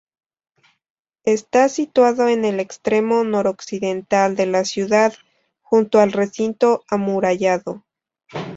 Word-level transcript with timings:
Está 1.25 1.69
situado 1.69 2.27
en 2.27 2.43
el 2.43 2.59
extremo 2.59 3.23
noroccidental 3.23 4.35
de 4.35 4.47
la 4.47 4.65
ciudad, 4.65 5.13
junto 5.61 5.99
al 5.99 6.11
recinto 6.11 6.83
amurallado. 6.89 7.83